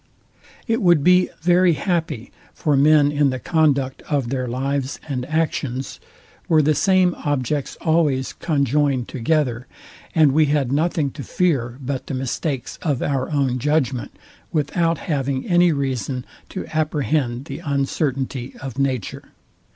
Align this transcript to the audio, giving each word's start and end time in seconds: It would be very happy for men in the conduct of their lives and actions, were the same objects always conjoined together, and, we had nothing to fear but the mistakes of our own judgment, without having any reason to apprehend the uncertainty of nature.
It 0.67 0.81
would 0.81 1.03
be 1.03 1.29
very 1.41 1.73
happy 1.73 2.31
for 2.55 2.75
men 2.75 3.11
in 3.11 3.29
the 3.29 3.37
conduct 3.37 4.01
of 4.09 4.29
their 4.29 4.47
lives 4.47 4.99
and 5.07 5.27
actions, 5.27 5.99
were 6.49 6.63
the 6.63 6.73
same 6.73 7.13
objects 7.23 7.77
always 7.81 8.33
conjoined 8.33 9.07
together, 9.07 9.67
and, 10.15 10.31
we 10.31 10.45
had 10.47 10.71
nothing 10.71 11.11
to 11.11 11.23
fear 11.23 11.77
but 11.79 12.07
the 12.07 12.15
mistakes 12.15 12.79
of 12.81 13.03
our 13.03 13.29
own 13.31 13.59
judgment, 13.59 14.17
without 14.51 14.97
having 14.97 15.47
any 15.47 15.71
reason 15.71 16.25
to 16.49 16.65
apprehend 16.73 17.45
the 17.45 17.59
uncertainty 17.59 18.55
of 18.59 18.79
nature. 18.79 19.25